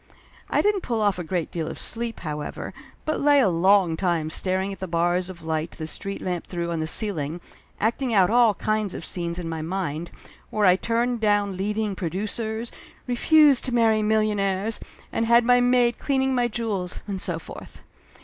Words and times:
I 0.49 0.63
didn't 0.63 0.81
pull 0.81 0.99
off 0.99 1.19
a 1.19 1.23
great 1.23 1.51
deal 1.51 1.67
of 1.67 1.77
sleep, 1.77 2.21
however, 2.21 2.73
but 3.05 3.21
lay 3.21 3.39
a 3.39 3.49
long 3.49 3.95
time 3.95 4.31
staring 4.31 4.73
at 4.73 4.79
the 4.79 4.87
bars 4.87 5.29
of 5.29 5.43
light 5.43 5.73
the 5.77 5.85
street 5.85 6.23
lamp 6.23 6.47
threw 6.47 6.71
on 6.71 6.79
the 6.79 6.87
ceiling, 6.87 7.39
acting 7.79 8.11
out 8.11 8.31
all 8.31 8.55
kinds 8.55 8.95
of 8.95 9.05
scenes 9.05 9.37
in 9.37 9.47
my 9.47 9.61
mind, 9.61 10.09
where 10.49 10.65
I 10.65 10.75
turned 10.75 11.19
down 11.21 11.55
leading 11.55 11.95
producers, 11.95 12.71
refused 13.05 13.63
to 13.65 13.75
marry 13.75 14.01
millionaires, 14.01 14.79
and 15.13 15.27
had 15.27 15.45
my 15.45 15.59
maid 15.61 15.99
clean 15.99 16.23
ing 16.23 16.33
my 16.33 16.47
jewels, 16.47 17.01
and 17.07 17.21
so 17.21 17.37
forth. 17.37 17.81